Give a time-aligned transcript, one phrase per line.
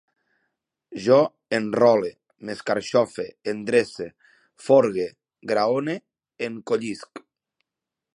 [1.07, 1.17] Jo
[1.57, 2.09] enrole,
[2.49, 4.07] m'escarxofe, endrece,
[4.69, 5.05] forge,
[5.53, 5.97] graone,
[6.49, 7.23] encollisc